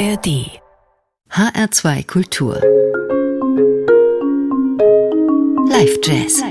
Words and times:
ARD 0.00 0.48
HR2 1.30 2.06
Kultur 2.06 2.54
Live 5.68 5.98
Jazz 6.02 6.42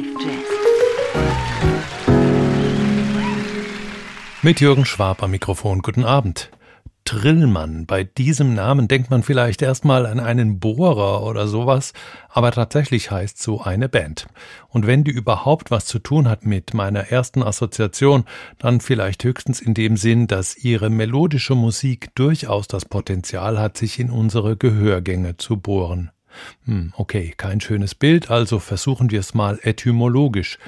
Mit 4.44 4.62
Jürgen 4.62 4.86
Schwab 4.86 5.24
am 5.24 5.32
Mikrofon. 5.32 5.82
Guten 5.82 6.06
Abend. 6.06 6.52
Trillmann. 7.10 7.88
Bei 7.88 8.04
diesem 8.04 8.54
Namen 8.54 8.88
denkt 8.88 9.10
man 9.10 9.24
vielleicht 9.24 9.64
erstmal 9.64 10.06
an 10.06 10.20
einen 10.20 10.60
Bohrer 10.60 11.24
oder 11.24 11.48
sowas, 11.48 11.94
aber 12.30 12.52
tatsächlich 12.52 13.10
heißt 13.10 13.42
so 13.42 13.62
eine 13.62 13.90
Band. 13.90 14.28
Und 14.68 14.86
wenn 14.86 15.04
die 15.04 15.10
überhaupt 15.10 15.72
was 15.72 15.88
zu 15.88 15.98
tun 15.98 16.30
hat 16.30 16.46
mit 16.46 16.76
meiner 16.76 17.08
ersten 17.08 17.42
Assoziation, 17.42 18.26
dann 18.60 18.80
vielleicht 18.80 19.24
höchstens 19.24 19.60
in 19.60 19.74
dem 19.74 19.98
Sinn, 19.98 20.28
dass 20.28 20.56
ihre 20.56 20.92
melodische 20.92 21.56
Musik 21.56 22.14
durchaus 22.14 22.68
das 22.68 22.86
Potenzial 22.86 23.58
hat, 23.58 23.76
sich 23.76 24.00
in 24.00 24.12
unsere 24.12 24.56
Gehörgänge 24.56 25.36
zu 25.38 25.58
bohren. 25.58 26.12
Hm, 26.66 26.94
okay, 26.96 27.34
kein 27.36 27.60
schönes 27.60 27.96
Bild, 27.96 28.30
also 28.30 28.60
versuchen 28.60 29.10
wir 29.10 29.20
es 29.20 29.34
mal 29.34 29.58
etymologisch. 29.64 30.60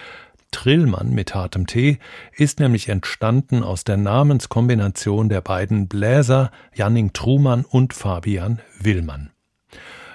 Trillmann 0.52 1.12
mit 1.12 1.34
hartem 1.34 1.66
T 1.66 1.98
ist 2.34 2.60
nämlich 2.60 2.90
entstanden 2.90 3.64
aus 3.64 3.84
der 3.84 3.98
Namenskombination 3.98 5.30
der 5.30 5.42
beiden 5.42 5.88
Bläser 5.88 6.52
Janning 6.74 7.14
Trumann 7.14 7.66
und 7.66 7.94
Fabian 7.94 8.60
Willmann. 8.80 9.32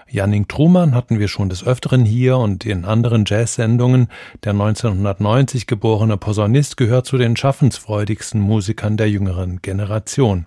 Janning 0.09 0.47
Trumann 0.47 0.95
hatten 0.95 1.19
wir 1.19 1.27
schon 1.27 1.49
des 1.49 1.67
Öfteren 1.67 2.05
hier 2.05 2.39
und 2.39 2.65
in 2.65 2.85
anderen 2.85 3.25
Jazz-Sendungen. 3.27 4.07
Der 4.45 4.53
1990 4.53 5.67
geborene 5.67 6.17
Posaunist 6.17 6.77
gehört 6.77 7.07
zu 7.07 7.19
den 7.19 7.37
schaffensfreudigsten 7.37 8.41
Musikern 8.41 8.97
der 8.97 9.11
jüngeren 9.11 9.61
Generation. 9.63 10.47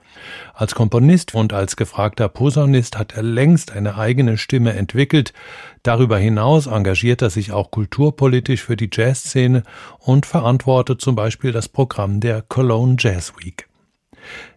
Als 0.54 0.76
Komponist 0.76 1.35
und 1.35 1.52
als 1.52 1.76
gefragter 1.76 2.30
Posaunist 2.30 2.98
hat 2.98 3.16
er 3.18 3.24
längst 3.24 3.71
eine 3.71 3.98
eigene 3.98 4.38
Stimme 4.38 4.74
entwickelt. 4.74 5.34
Darüber 5.84 6.18
hinaus 6.18 6.68
engagiert 6.68 7.21
er 7.21 7.29
sich 7.29 7.51
auch 7.51 7.70
kulturpolitisch 7.70 8.63
für 8.63 8.77
die 8.77 8.90
Jazzszene 8.91 9.63
und 9.99 10.26
verantwortet 10.26 11.01
zum 11.01 11.16
Beispiel 11.16 11.51
das 11.51 11.68
Programm 11.68 12.21
der 12.21 12.41
Cologne 12.44 12.96
Jazz 12.98 13.34
Week. 13.44 13.68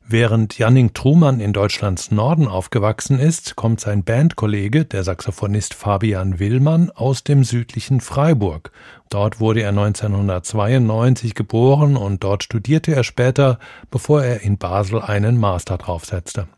Während 0.07 0.59
Janning 0.59 0.93
Trumann 0.95 1.41
in 1.41 1.53
Deutschlands 1.53 2.11
Norden 2.11 2.47
aufgewachsen 2.47 3.19
ist, 3.19 3.57
kommt 3.57 3.81
sein 3.81 4.05
Bandkollege, 4.05 4.85
der 4.85 5.05
Saxophonist 5.05 5.75
Fabian 5.75 6.39
Willmann, 6.39 6.91
aus 6.91 7.25
dem 7.25 7.45
südlichen 7.45 8.01
Freiburg. 8.01 8.73
Dort 9.09 9.41
wurde 9.41 9.63
er 9.63 9.71
1992 9.71 11.35
geboren 11.35 11.97
und 11.97 12.25
dort 12.25 12.43
studierte 12.43 12.95
er 12.95 13.05
später, 13.05 13.59
bevor 13.91 14.23
er 14.23 14.43
in 14.43 14.59
Basel 14.59 15.01
einen 15.01 15.39
Master 15.39 15.79
draufsetzte. 15.79 16.49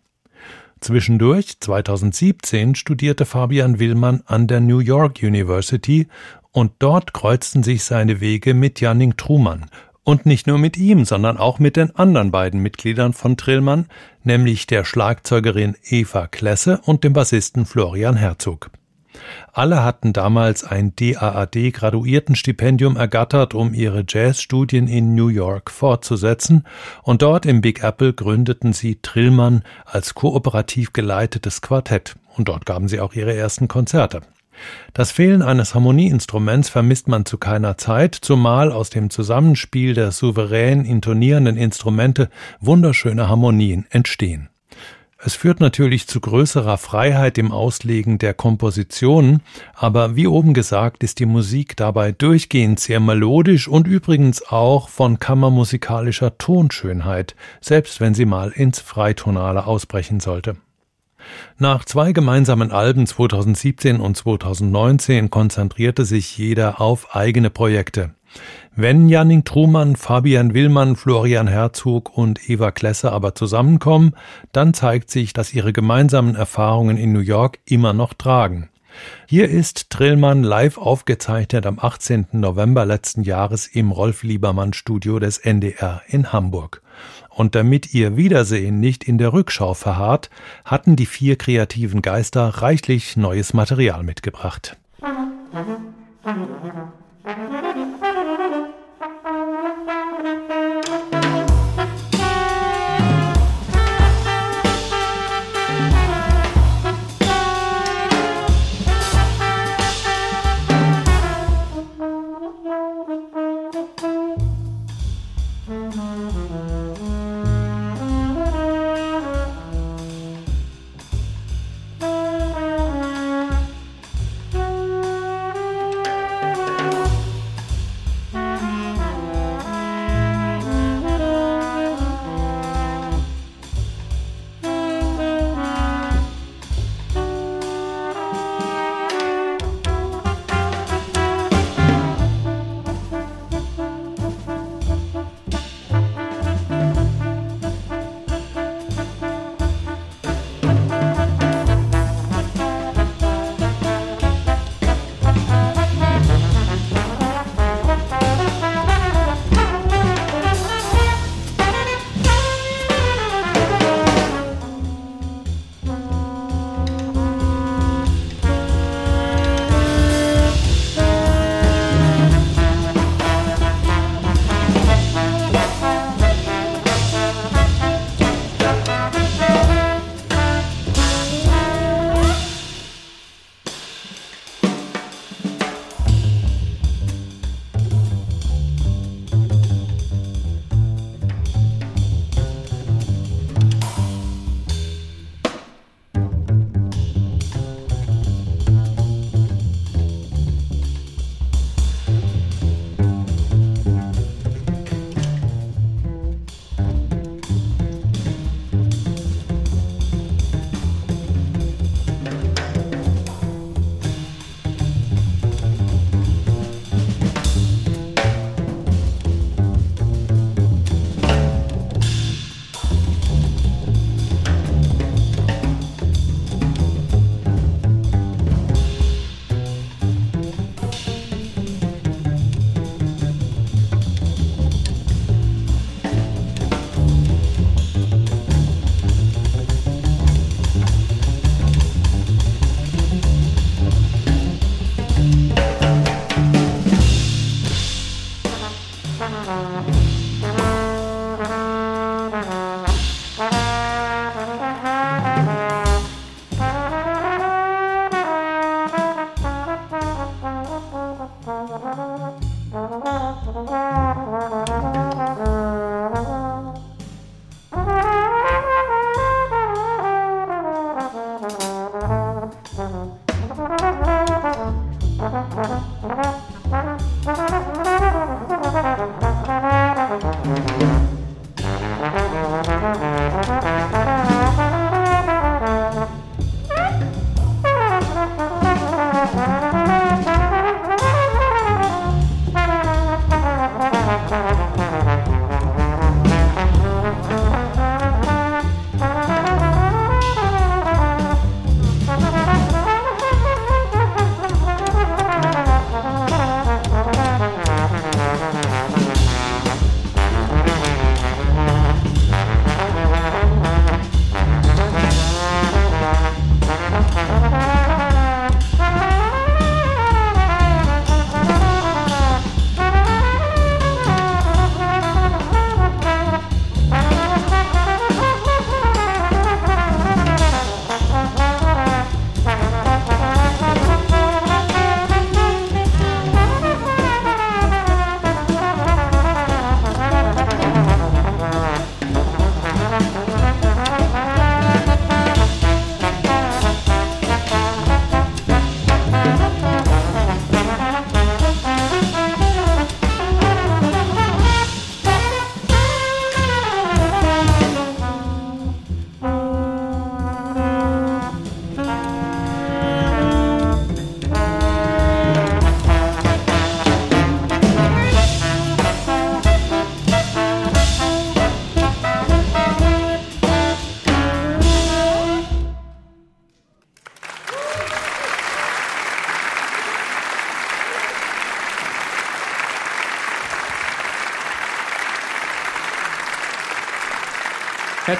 Zwischendurch, 0.80 1.60
2017, 1.60 2.74
studierte 2.74 3.24
Fabian 3.24 3.78
Willmann 3.78 4.22
an 4.26 4.46
der 4.46 4.60
New 4.60 4.80
York 4.80 5.22
University 5.22 6.08
und 6.50 6.72
dort 6.78 7.14
kreuzten 7.14 7.62
sich 7.62 7.84
seine 7.84 8.20
Wege 8.20 8.54
mit 8.54 8.80
Janning 8.80 9.16
Trumann 9.16 9.66
und 10.04 10.26
nicht 10.26 10.46
nur 10.46 10.58
mit 10.58 10.76
ihm, 10.76 11.04
sondern 11.04 11.38
auch 11.38 11.58
mit 11.58 11.76
den 11.76 11.96
anderen 11.96 12.30
beiden 12.30 12.60
Mitgliedern 12.60 13.14
von 13.14 13.36
Trillmann, 13.36 13.86
nämlich 14.22 14.66
der 14.66 14.84
Schlagzeugerin 14.84 15.76
Eva 15.82 16.26
Klesse 16.26 16.80
und 16.84 17.02
dem 17.02 17.14
Bassisten 17.14 17.66
Florian 17.66 18.16
Herzog. 18.16 18.70
Alle 19.52 19.84
hatten 19.84 20.12
damals 20.12 20.64
ein 20.64 20.94
DAAD-Graduiertenstipendium 20.96 22.96
ergattert, 22.96 23.54
um 23.54 23.72
ihre 23.72 24.04
Jazzstudien 24.06 24.88
in 24.88 25.14
New 25.14 25.28
York 25.28 25.70
fortzusetzen, 25.70 26.64
und 27.02 27.22
dort 27.22 27.46
im 27.46 27.60
Big 27.60 27.82
Apple 27.82 28.12
gründeten 28.12 28.72
sie 28.72 28.98
Trillmann 29.00 29.62
als 29.86 30.14
kooperativ 30.14 30.92
geleitetes 30.92 31.60
Quartett, 31.60 32.16
und 32.36 32.48
dort 32.48 32.66
gaben 32.66 32.88
sie 32.88 33.00
auch 33.00 33.14
ihre 33.14 33.34
ersten 33.34 33.68
Konzerte. 33.68 34.22
Das 34.92 35.12
Fehlen 35.12 35.42
eines 35.42 35.74
Harmonieinstruments 35.74 36.68
vermisst 36.68 37.08
man 37.08 37.24
zu 37.24 37.38
keiner 37.38 37.76
Zeit, 37.78 38.14
zumal 38.14 38.72
aus 38.72 38.90
dem 38.90 39.10
Zusammenspiel 39.10 39.94
der 39.94 40.12
souverän 40.12 40.84
intonierenden 40.84 41.56
Instrumente 41.56 42.28
wunderschöne 42.60 43.28
Harmonien 43.28 43.86
entstehen. 43.90 44.48
Es 45.26 45.34
führt 45.34 45.58
natürlich 45.58 46.06
zu 46.06 46.20
größerer 46.20 46.76
Freiheit 46.76 47.38
im 47.38 47.50
Auslegen 47.50 48.18
der 48.18 48.34
Kompositionen, 48.34 49.40
aber 49.72 50.16
wie 50.16 50.26
oben 50.26 50.52
gesagt 50.52 51.02
ist 51.02 51.18
die 51.18 51.24
Musik 51.24 51.78
dabei 51.78 52.12
durchgehend 52.12 52.78
sehr 52.78 53.00
melodisch 53.00 53.66
und 53.66 53.86
übrigens 53.86 54.46
auch 54.46 54.90
von 54.90 55.18
kammermusikalischer 55.18 56.36
Tonschönheit, 56.36 57.36
selbst 57.62 58.02
wenn 58.02 58.12
sie 58.12 58.26
mal 58.26 58.50
ins 58.50 58.80
Freitonale 58.80 59.66
ausbrechen 59.66 60.20
sollte. 60.20 60.56
Nach 61.58 61.84
zwei 61.84 62.12
gemeinsamen 62.12 62.72
Alben 62.72 63.06
2017 63.06 64.00
und 64.00 64.16
2019 64.16 65.30
konzentrierte 65.30 66.04
sich 66.04 66.36
jeder 66.36 66.80
auf 66.80 67.14
eigene 67.14 67.50
Projekte. 67.50 68.14
Wenn 68.74 69.08
Janning 69.08 69.44
Trumann, 69.44 69.94
Fabian 69.94 70.54
Willmann, 70.54 70.96
Florian 70.96 71.46
Herzog 71.46 72.16
und 72.16 72.50
Eva 72.50 72.72
Klesse 72.72 73.12
aber 73.12 73.34
zusammenkommen, 73.34 74.14
dann 74.50 74.74
zeigt 74.74 75.10
sich, 75.10 75.32
dass 75.32 75.54
ihre 75.54 75.72
gemeinsamen 75.72 76.34
Erfahrungen 76.34 76.96
in 76.96 77.12
New 77.12 77.20
York 77.20 77.60
immer 77.66 77.92
noch 77.92 78.14
tragen. 78.14 78.70
Hier 79.26 79.48
ist 79.48 79.90
Trillmann 79.90 80.42
live 80.42 80.78
aufgezeichnet 80.78 81.66
am 81.66 81.78
18. 81.80 82.26
November 82.32 82.84
letzten 82.84 83.22
Jahres 83.22 83.66
im 83.66 83.90
Rolf 83.90 84.22
Liebermann 84.22 84.72
Studio 84.72 85.18
des 85.18 85.38
NDR 85.38 86.02
in 86.06 86.32
Hamburg 86.32 86.82
und 87.34 87.54
damit 87.54 87.94
ihr 87.94 88.16
Wiedersehen 88.16 88.80
nicht 88.80 89.04
in 89.04 89.18
der 89.18 89.32
Rückschau 89.32 89.74
verharrt, 89.74 90.30
hatten 90.64 90.96
die 90.96 91.06
vier 91.06 91.36
kreativen 91.36 92.02
Geister 92.02 92.48
reichlich 92.48 93.16
neues 93.16 93.54
Material 93.54 94.02
mitgebracht. 94.02 94.76
Musik 95.00 95.84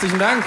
Herzlichen 0.04 0.20
Dank. 0.20 0.44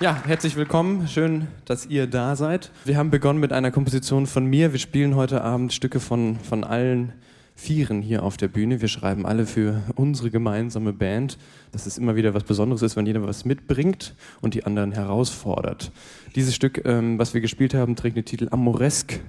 Ja, 0.00 0.22
herzlich 0.26 0.54
willkommen. 0.56 1.08
Schön, 1.08 1.46
dass 1.64 1.86
ihr 1.86 2.06
da 2.06 2.36
seid. 2.36 2.70
Wir 2.84 2.98
haben 2.98 3.08
begonnen 3.08 3.40
mit 3.40 3.54
einer 3.54 3.70
Komposition 3.70 4.26
von 4.26 4.44
mir. 4.44 4.72
Wir 4.72 4.78
spielen 4.78 5.16
heute 5.16 5.40
Abend 5.42 5.72
Stücke 5.72 5.98
von, 5.98 6.38
von 6.40 6.62
allen 6.62 7.14
Vieren 7.54 8.02
hier 8.02 8.22
auf 8.22 8.36
der 8.36 8.48
Bühne. 8.48 8.82
Wir 8.82 8.88
schreiben 8.88 9.24
alle 9.24 9.46
für 9.46 9.80
unsere 9.94 10.30
gemeinsame 10.30 10.92
Band, 10.92 11.38
dass 11.72 11.86
es 11.86 11.96
immer 11.96 12.16
wieder 12.16 12.34
was 12.34 12.44
Besonderes 12.44 12.82
ist, 12.82 12.96
wenn 12.96 13.06
jeder 13.06 13.26
was 13.26 13.46
mitbringt 13.46 14.14
und 14.42 14.52
die 14.52 14.66
anderen 14.66 14.92
herausfordert. 14.92 15.92
Dieses 16.34 16.54
Stück, 16.54 16.84
ähm, 16.84 17.18
was 17.18 17.32
wir 17.32 17.40
gespielt 17.40 17.72
haben, 17.72 17.96
trägt 17.96 18.18
den 18.18 18.26
Titel 18.26 18.48
Amoresk. 18.50 19.20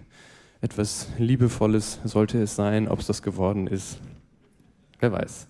Etwas 0.60 1.08
Liebevolles 1.18 2.00
sollte 2.04 2.42
es 2.42 2.54
sein. 2.54 2.90
Ob 2.90 3.00
es 3.00 3.08
das 3.08 3.22
geworden 3.22 3.68
ist, 3.68 3.98
wer 5.00 5.14
weiß. 5.14 5.48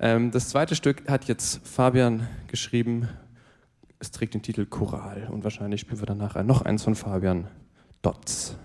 Ähm, 0.00 0.30
das 0.30 0.48
zweite 0.48 0.74
Stück 0.74 1.08
hat 1.08 1.26
jetzt 1.26 1.66
Fabian 1.66 2.28
geschrieben. 2.48 3.08
Es 3.98 4.10
trägt 4.10 4.34
den 4.34 4.42
Titel 4.42 4.66
Choral 4.66 5.28
und 5.30 5.44
wahrscheinlich 5.44 5.80
spielen 5.80 6.00
wir 6.00 6.06
danach 6.06 6.42
noch 6.44 6.62
eins 6.62 6.82
von 6.82 6.94
Fabian, 6.94 7.48
Dots. 8.02 8.56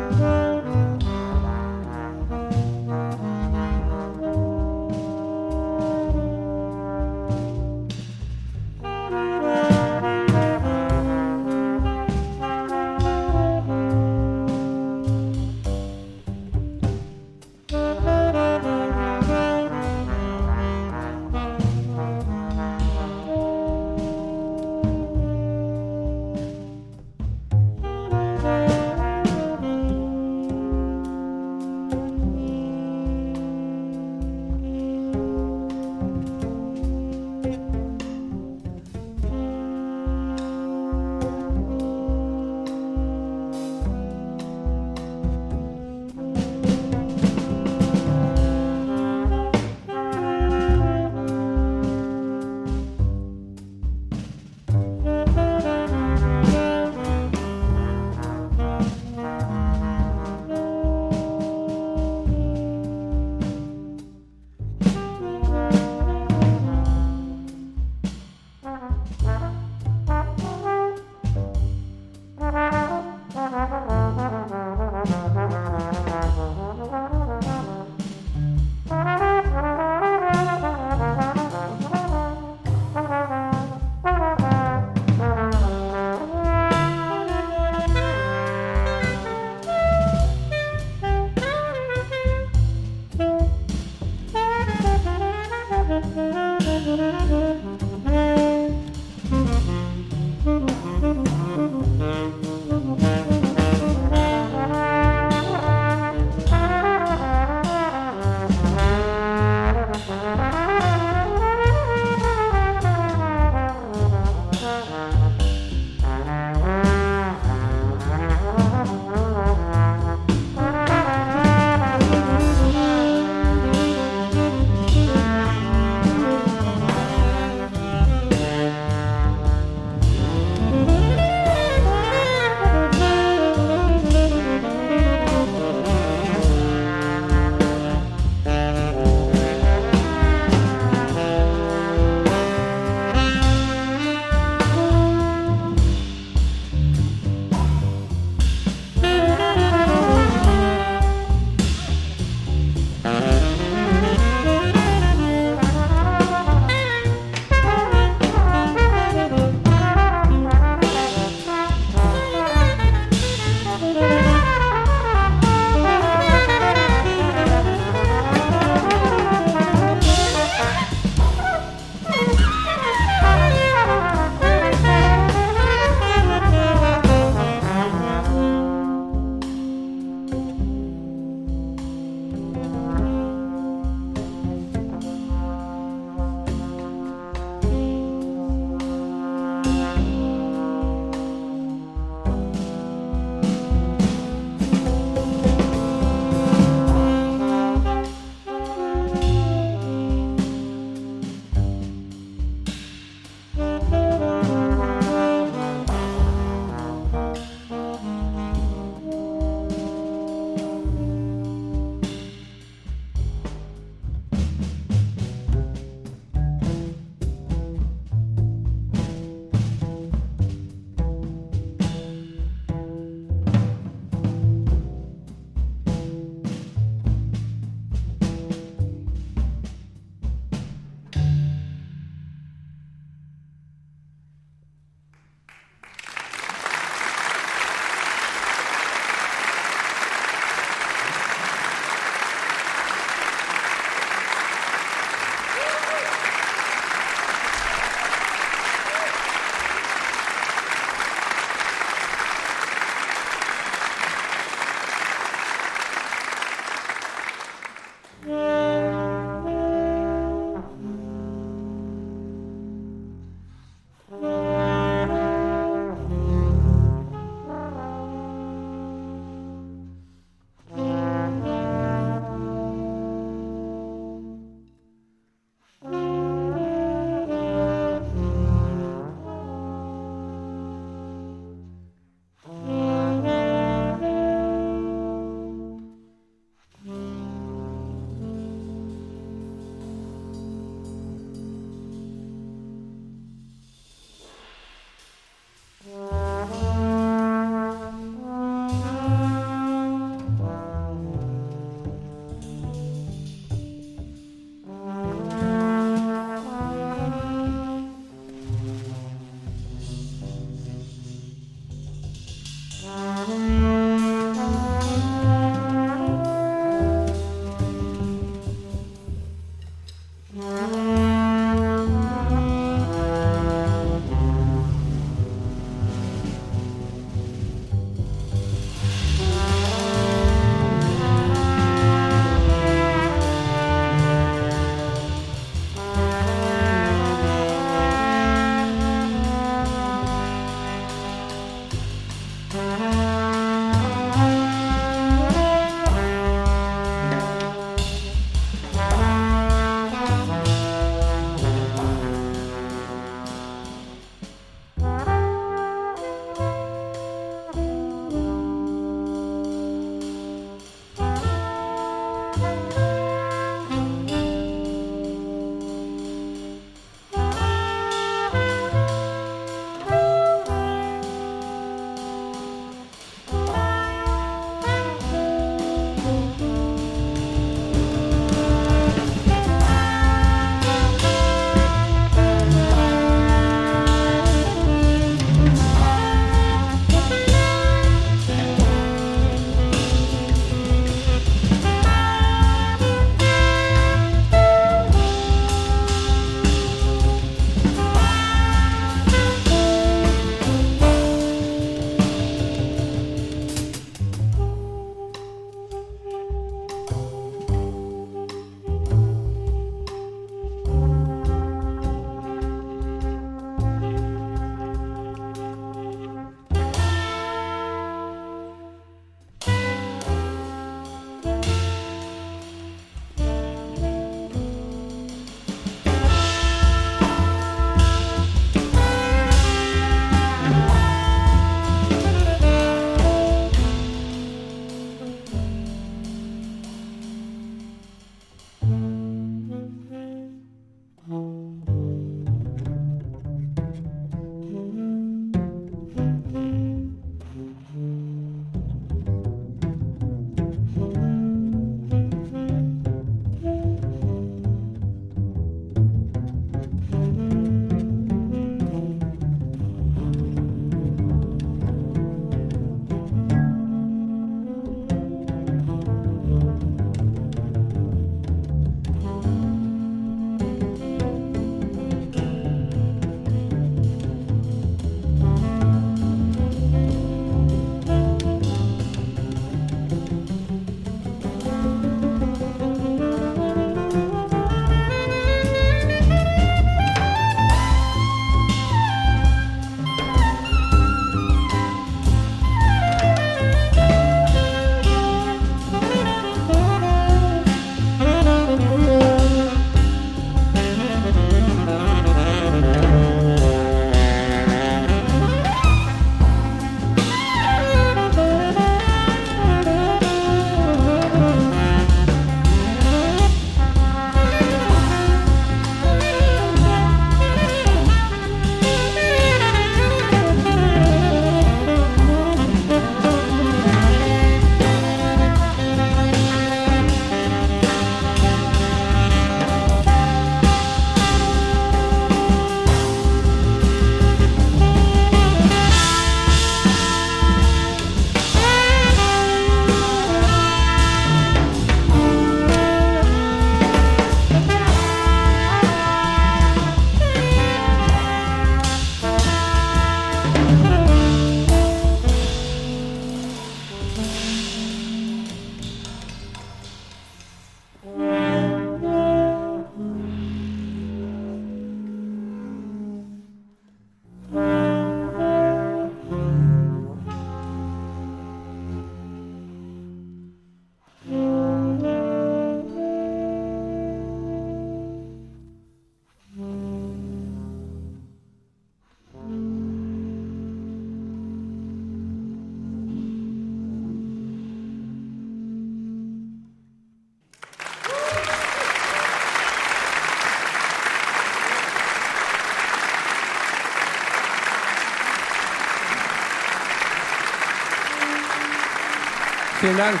Vielen 599.68 599.80
Dank. 599.80 600.00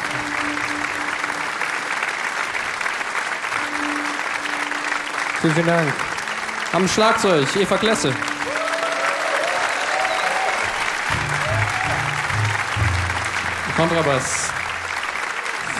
Vielen, 5.42 5.54
vielen 5.54 5.66
Dank. 5.66 5.92
Am 6.72 6.88
Schlagzeug, 6.88 7.46
Eva 7.54 7.76
Klesse. 7.76 8.14
Kontrabass, 13.76 14.48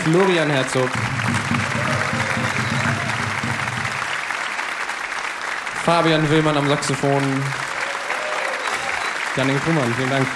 Florian 0.03 0.51
Herzog. 0.51 0.89
Fabian 5.83 6.29
Willmann 6.29 6.57
am 6.57 6.69
Saxophon. 6.69 7.43
Janik 9.35 9.63
Trumann, 9.63 9.91
vielen 9.95 10.11
Dank. 10.11 10.27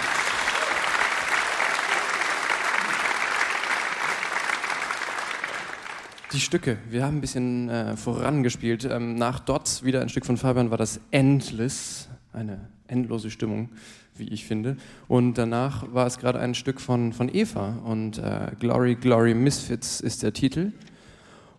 Die 6.34 6.40
Stücke, 6.40 6.80
wir 6.90 7.06
haben 7.06 7.18
ein 7.18 7.22
bisschen 7.22 7.70
äh, 7.70 7.96
vorangespielt. 7.96 8.86
Ähm, 8.86 9.14
nach 9.14 9.40
Dots, 9.40 9.84
wieder 9.84 10.02
ein 10.02 10.10
Stück 10.10 10.26
von 10.26 10.36
Fabian, 10.36 10.72
war 10.72 10.80
das 10.80 11.00
Endless, 11.12 12.10
eine 12.32 12.70
endlose 12.88 13.30
Stimmung, 13.30 13.70
wie 14.16 14.30
ich 14.30 14.44
finde. 14.44 14.78
Und 15.08 15.38
danach 15.38 15.94
war 15.94 16.08
es 16.08 16.18
gerade 16.18 16.40
ein 16.40 16.56
Stück 16.56 16.82
von, 16.82 17.14
von 17.14 17.30
Eva 17.32 17.78
und 17.86 18.18
äh, 18.18 18.52
Glory, 18.60 18.96
Glory 18.96 19.36
Misfits 19.36 20.02
ist 20.02 20.24
der 20.24 20.34
Titel. 20.34 20.72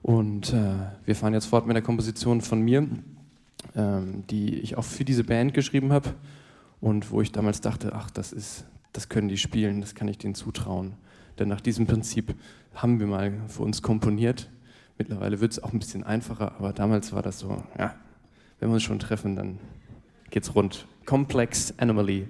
Und 0.03 0.53
äh, 0.53 0.73
wir 1.05 1.15
fahren 1.15 1.35
jetzt 1.35 1.47
fort 1.47 1.69
mit 1.69 1.77
der 1.77 1.83
Komposition 1.85 2.41
von 2.41 2.61
mir, 2.61 2.89
ähm, 3.77 4.25
die 4.29 4.57
ich 4.57 4.77
auch 4.77 4.85
für 4.85 5.05
diese 5.05 5.23
Band 5.23 5.55
geschrieben 5.55 5.93
habe 5.93 6.15
und 6.81 7.13
wo 7.13 7.21
ich 7.21 7.31
damals 7.31 7.61
dachte, 7.61 7.93
ach, 7.95 8.11
das 8.11 8.33
ist, 8.33 8.65
das 8.93 9.09
können 9.09 9.29
die 9.29 9.39
spielen, 9.39 9.81
das 9.81 9.95
kann 9.95 10.09
ich 10.09 10.19
denen 10.19 10.35
zutrauen. 10.35 10.95
Denn 11.39 11.47
nach 11.47 11.61
diesem 11.61 11.87
Prinzip 11.87 12.35
haben 12.75 12.99
wir 12.99 13.07
mal 13.07 13.35
für 13.47 13.63
uns 13.63 13.81
komponiert 13.81 14.49
Mittlerweile 14.99 15.41
wird 15.41 15.53
es 15.53 15.63
auch 15.63 15.73
ein 15.73 15.79
bisschen 15.79 16.05
einfacher, 16.05 16.53
aber 16.59 16.73
damals 16.73 17.13
war 17.13 17.23
das 17.23 17.39
so, 17.39 17.63
ja, 17.79 17.95
wenn 18.61 18.69
wir 18.69 18.75
uns 18.75 18.83
schon 18.83 18.99
treffen, 18.99 19.35
dann 19.37 19.59
geht's 20.31 20.55
rund. 20.55 20.87
Complex 21.05 21.75
Anomaly. 21.79 22.29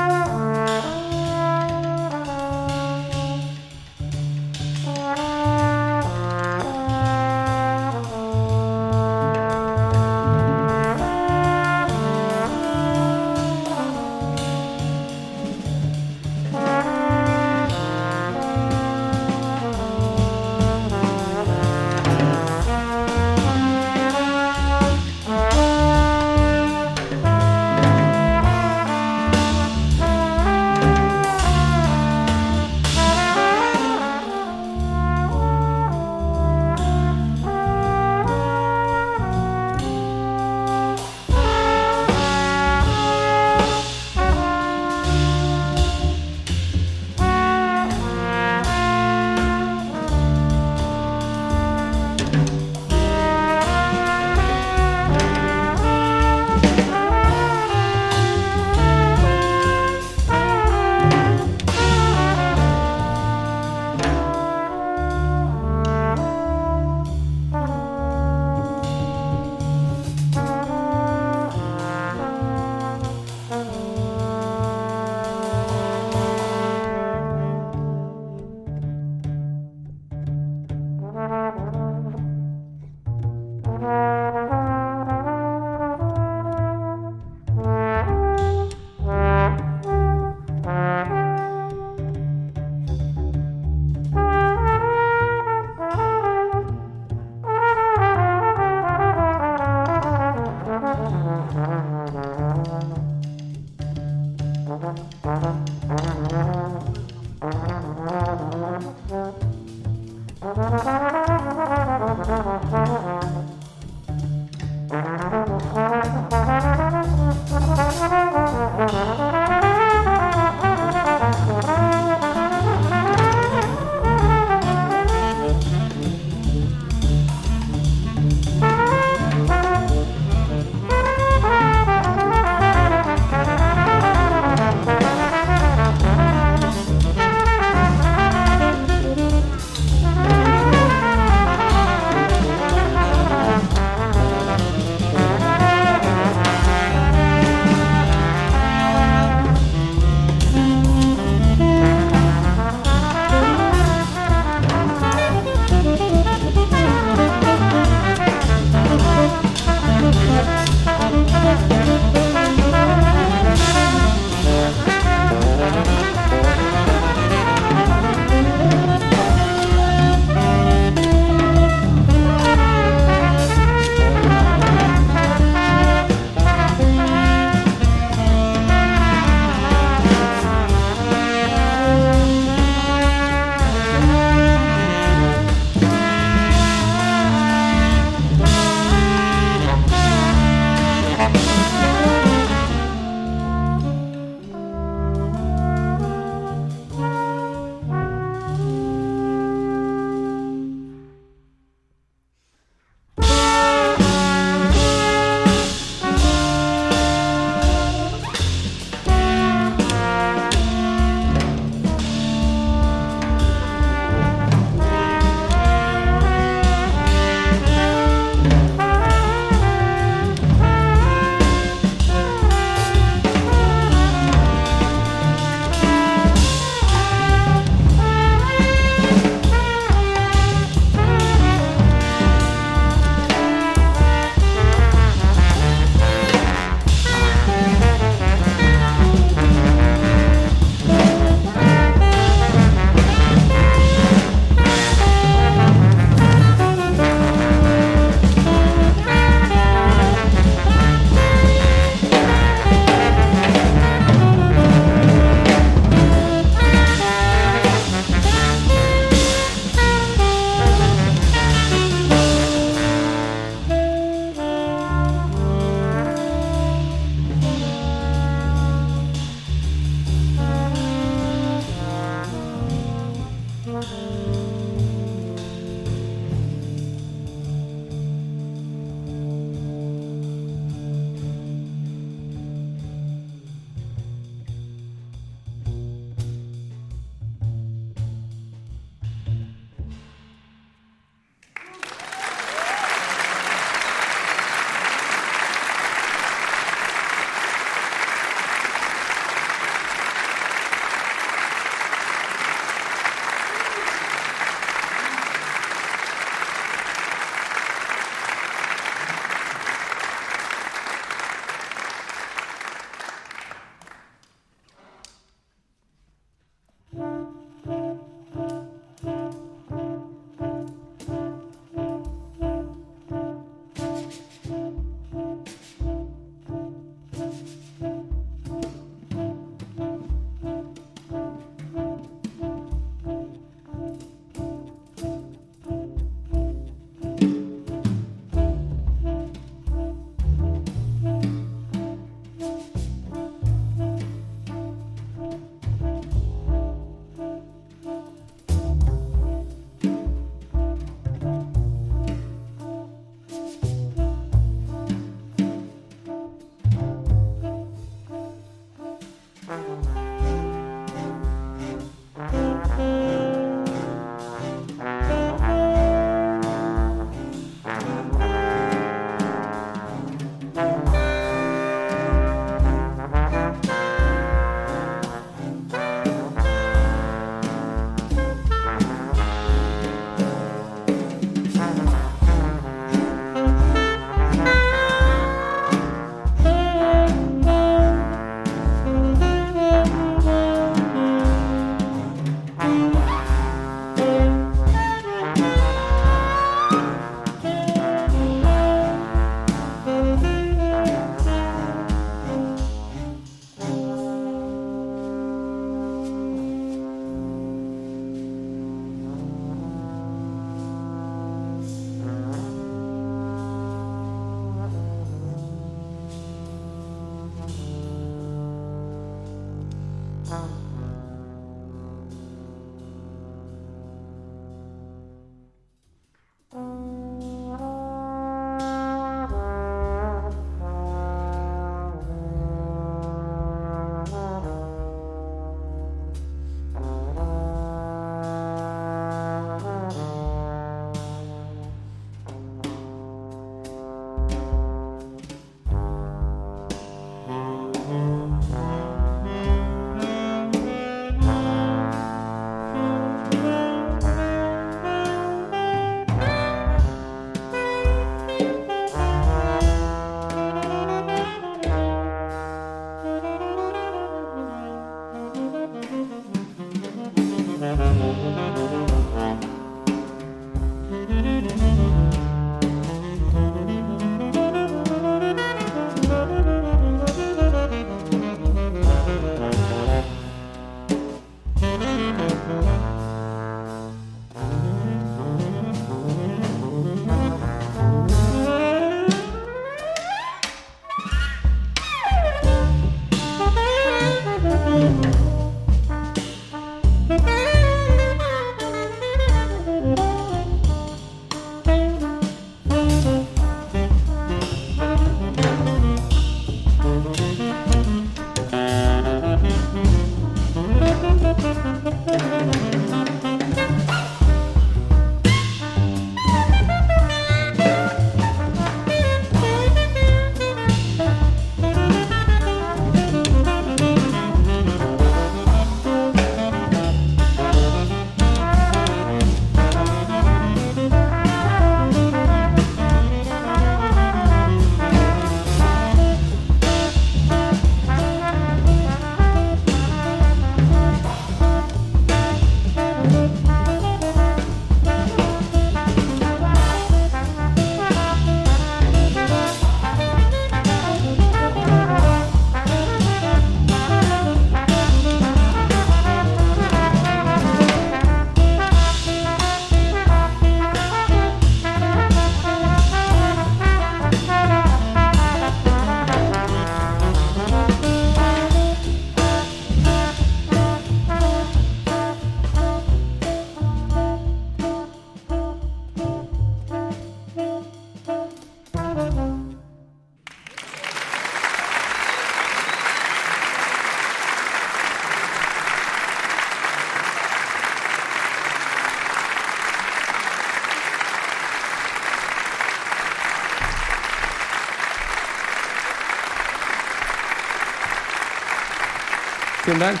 Vielen 599.72 599.80
Dank. 599.80 600.00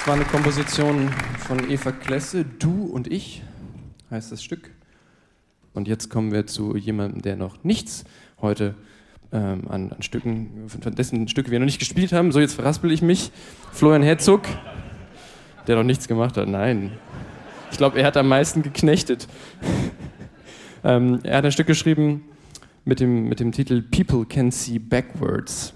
Es 0.00 0.06
war 0.08 0.14
eine 0.14 0.24
Komposition 0.24 1.08
von 1.46 1.70
Eva 1.70 1.92
Klesse, 1.92 2.44
Du 2.44 2.86
und 2.86 3.06
ich 3.06 3.40
heißt 4.10 4.32
das 4.32 4.42
Stück. 4.42 4.72
Und 5.74 5.86
jetzt 5.86 6.10
kommen 6.10 6.32
wir 6.32 6.48
zu 6.48 6.76
jemandem, 6.76 7.22
der 7.22 7.36
noch 7.36 7.62
nichts 7.62 8.04
heute 8.40 8.74
ähm, 9.30 9.62
an, 9.68 9.92
an, 9.92 10.02
Stücken, 10.02 10.64
von 10.66 10.92
dessen 10.96 11.28
Stücke 11.28 11.52
wir 11.52 11.60
noch 11.60 11.66
nicht 11.66 11.78
gespielt 11.78 12.12
haben. 12.12 12.32
So, 12.32 12.40
jetzt 12.40 12.54
verraspel 12.54 12.90
ich 12.90 13.00
mich. 13.00 13.30
Florian 13.70 14.02
Herzog, 14.02 14.42
der 15.68 15.76
noch 15.76 15.84
nichts 15.84 16.08
gemacht 16.08 16.36
hat. 16.36 16.48
Nein. 16.48 16.98
Ich 17.70 17.78
glaube, 17.78 18.00
er 18.00 18.06
hat 18.06 18.16
am 18.16 18.26
meisten 18.26 18.62
geknechtet. 18.62 19.28
ähm, 20.82 21.20
er 21.22 21.36
hat 21.36 21.44
ein 21.44 21.52
Stück 21.52 21.68
geschrieben 21.68 22.24
mit 22.84 22.98
dem, 22.98 23.28
mit 23.28 23.38
dem 23.38 23.52
Titel 23.52 23.82
People 23.82 24.26
Can 24.26 24.50
See 24.50 24.80
Backwards. 24.80 25.74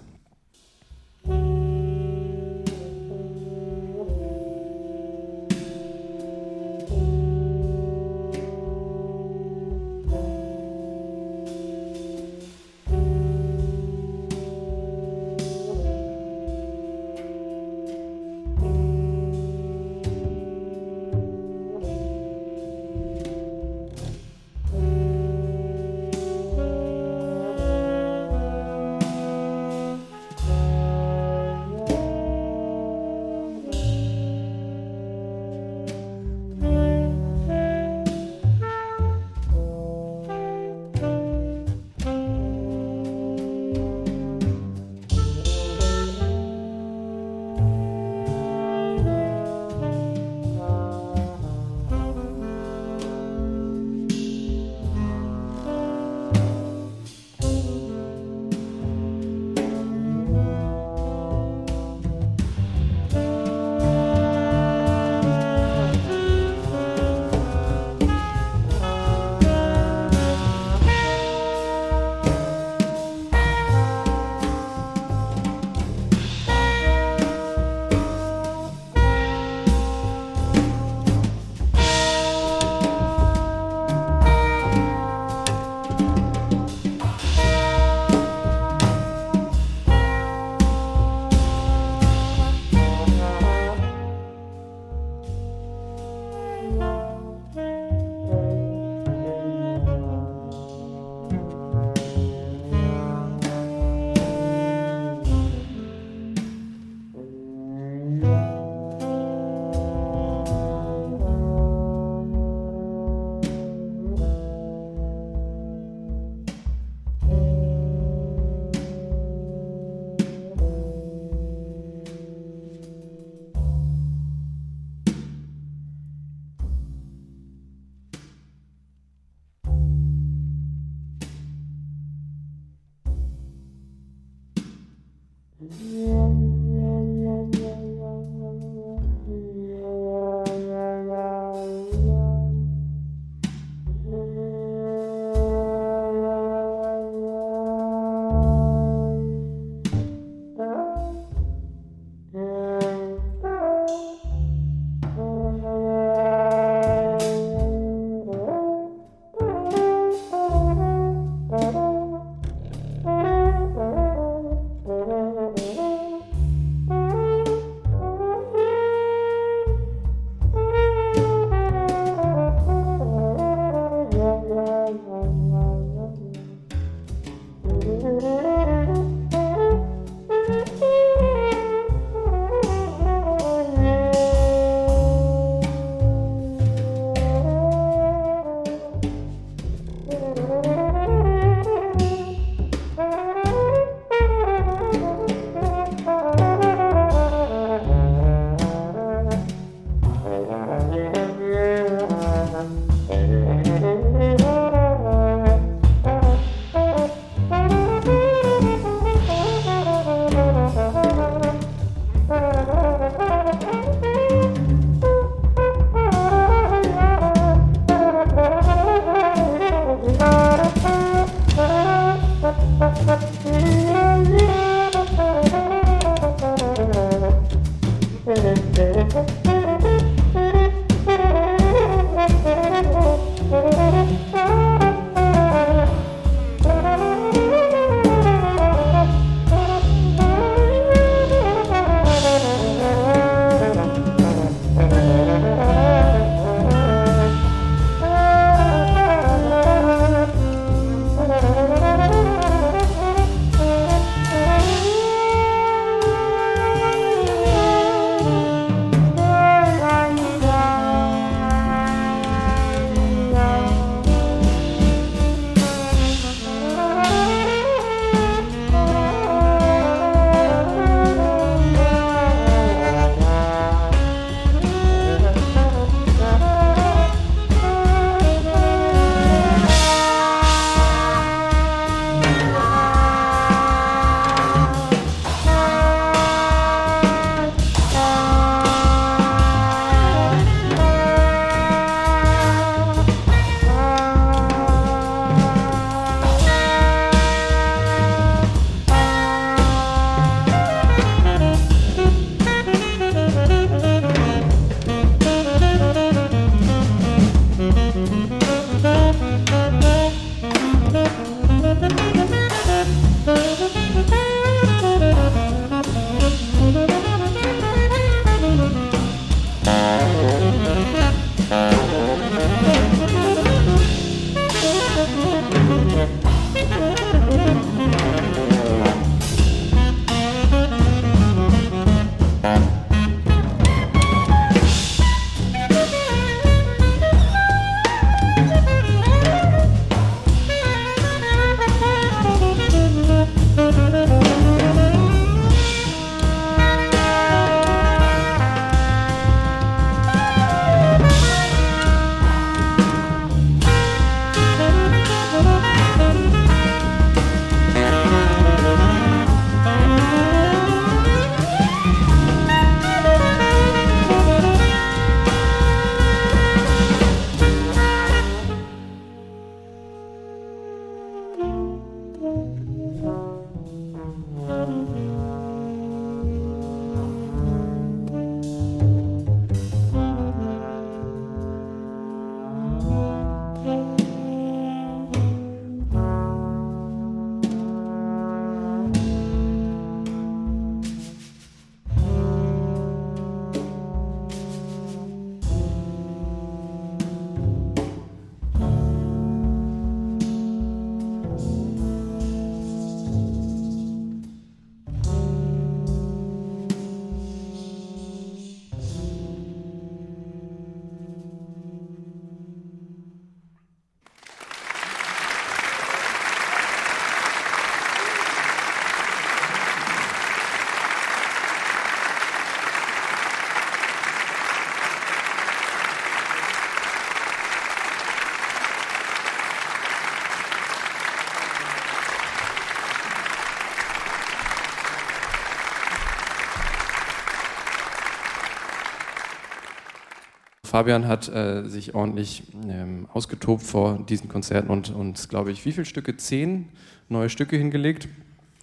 Fabian 440.78 441.08
hat 441.08 441.28
äh, 441.28 441.64
sich 441.64 441.96
ordentlich 441.96 442.44
ähm, 442.68 443.08
ausgetobt 443.12 443.64
vor 443.64 443.98
diesen 444.08 444.28
Konzerten 444.28 444.70
und 444.70 444.90
uns, 444.90 445.28
glaube 445.28 445.50
ich, 445.50 445.64
wie 445.64 445.72
viele 445.72 445.84
Stücke? 445.84 446.16
Zehn 446.16 446.68
neue 447.08 447.30
Stücke 447.30 447.56
hingelegt. 447.56 448.06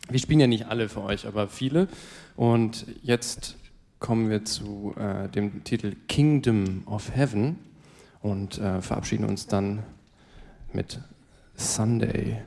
Wir 0.09 0.20
spielen 0.20 0.39
ja 0.39 0.47
nicht 0.47 0.68
alle 0.68 0.88
für 0.88 1.03
euch, 1.03 1.28
aber 1.28 1.49
viele. 1.49 1.89
Und 2.38 2.86
jetzt 3.03 3.57
kommen 3.99 4.30
wir 4.30 4.45
zu 4.45 4.95
äh, 4.97 5.28
dem 5.28 5.66
Titel 5.66 5.93
Kingdom 6.07 6.84
of 6.86 7.13
Heaven 7.13 7.57
und 8.22 8.59
äh, 8.59 8.82
verabschieden 8.82 9.26
uns 9.26 9.47
dann 9.47 9.84
mit 10.72 11.01
Sunday. 11.57 12.38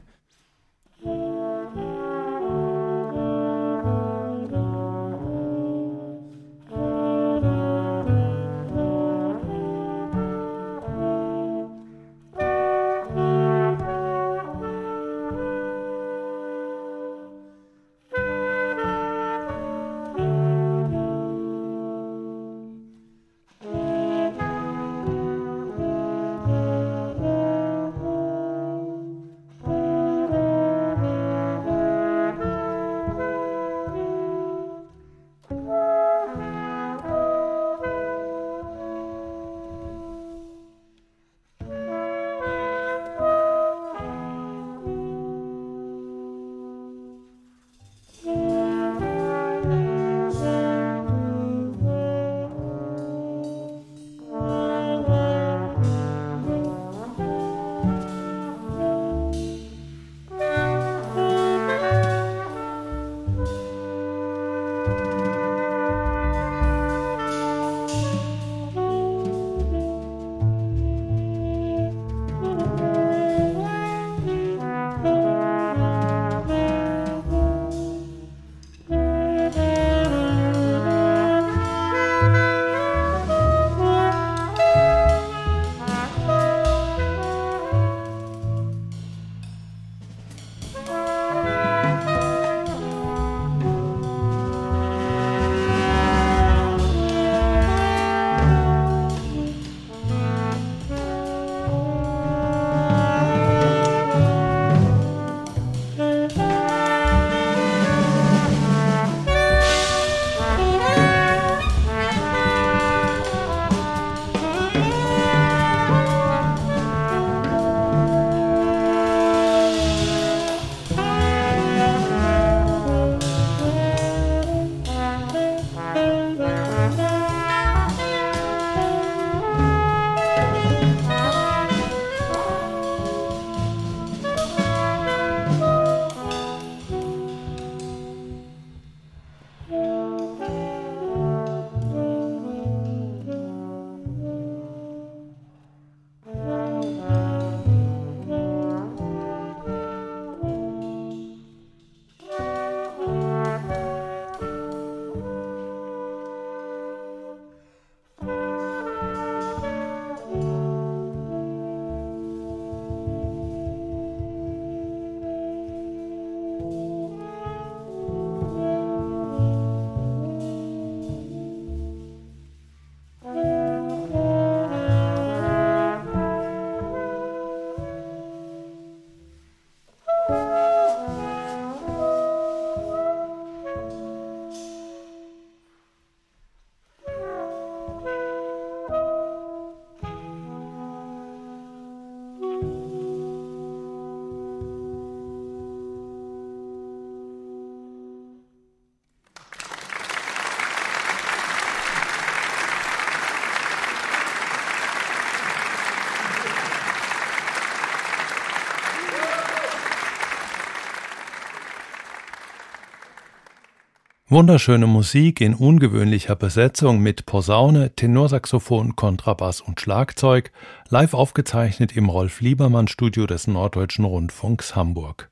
Wunderschöne 214.39 214.87
Musik 214.87 215.41
in 215.41 215.53
ungewöhnlicher 215.53 216.37
Besetzung 216.37 217.01
mit 217.01 217.27
Posaune, 217.27 217.91
Tenorsaxophon, 217.97 218.95
Kontrabass 218.95 219.61
und 219.61 219.81
Schlagzeug, 219.81 220.53
live 220.91 221.13
aufgezeichnet 221.13 221.97
im 221.97 222.09
Rolf 222.09 222.41
Liebermann 222.41 222.87
Studio 222.87 223.27
des 223.27 223.49
Norddeutschen 223.49 224.05
Rundfunks 224.05 224.77
Hamburg. 224.77 225.29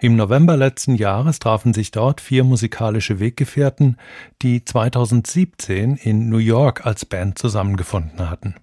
Im 0.00 0.16
November 0.16 0.56
letzten 0.56 0.96
Jahres 0.96 1.38
trafen 1.38 1.72
sich 1.72 1.92
dort 1.92 2.20
vier 2.20 2.42
musikalische 2.42 3.20
Weggefährten, 3.20 3.96
die 4.42 4.64
2017 4.64 5.94
in 5.94 6.28
New 6.28 6.38
York 6.38 6.84
als 6.84 7.04
Band 7.04 7.38
zusammengefunden 7.38 8.28
hatten. 8.28 8.56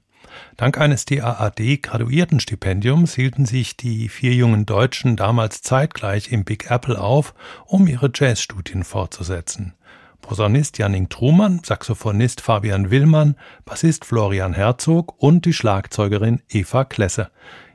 Dank 0.57 0.77
eines 0.77 1.05
DAAD-Graduiertenstipendiums 1.05 3.15
hielten 3.15 3.45
sich 3.45 3.77
die 3.77 4.09
vier 4.09 4.33
jungen 4.33 4.65
Deutschen 4.65 5.15
damals 5.15 5.61
zeitgleich 5.61 6.31
im 6.31 6.43
Big 6.45 6.71
Apple 6.71 6.99
auf, 6.99 7.35
um 7.65 7.85
ihre 7.87 8.11
Jazzstudien 8.13 8.83
fortzusetzen. 8.83 9.73
Posaunist 10.21 10.77
Janning 10.79 11.09
Trumann, 11.09 11.61
Saxophonist 11.63 12.41
Fabian 12.41 12.89
Willmann, 12.89 13.35
Bassist 13.63 14.05
Florian 14.05 14.53
Herzog 14.53 15.21
und 15.21 15.45
die 15.45 15.53
Schlagzeugerin 15.53 16.41
Eva 16.49 16.83
Klesse. 16.83 17.29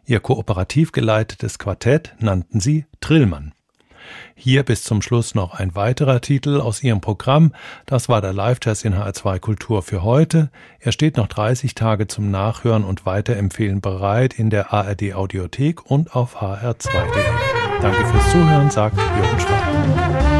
Ihr 0.04 0.18
kooperativ 0.18 0.90
geleitetes 0.90 1.60
Quartett 1.60 2.16
nannten 2.18 2.58
sie 2.58 2.86
Trillmann. 3.00 3.54
Hier 4.34 4.62
bis 4.62 4.82
zum 4.84 5.02
Schluss 5.02 5.34
noch 5.34 5.54
ein 5.54 5.74
weiterer 5.74 6.20
Titel 6.20 6.60
aus 6.60 6.82
ihrem 6.82 7.00
Programm. 7.00 7.52
Das 7.86 8.08
war 8.08 8.20
der 8.20 8.32
Live-Jazz 8.32 8.84
in 8.84 8.94
HR2 8.94 9.38
Kultur 9.38 9.82
für 9.82 10.02
heute. 10.02 10.50
Er 10.78 10.92
steht 10.92 11.16
noch 11.16 11.26
30 11.26 11.74
Tage 11.74 12.06
zum 12.06 12.30
Nachhören 12.30 12.84
und 12.84 13.06
Weiterempfehlen 13.06 13.80
bereit 13.80 14.34
in 14.34 14.50
der 14.50 14.72
ARD 14.72 15.14
Audiothek 15.14 15.90
und 15.90 16.14
auf 16.14 16.42
hr2.de. 16.42 17.22
Danke 17.82 18.04
fürs 18.06 18.30
Zuhören, 18.30 18.70
sagt 18.70 18.96
Jürgen 18.98 19.40
Schwab. 19.40 20.39